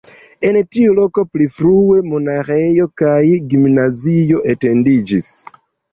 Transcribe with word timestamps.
En 0.47 0.55
tiu 0.75 0.93
loko 0.99 1.23
pli 1.35 1.47
frue 1.57 1.99
monaĥejo 2.13 2.89
kaj 3.03 3.13
gimnazio 3.53 4.45
etendiĝis. 4.55 5.33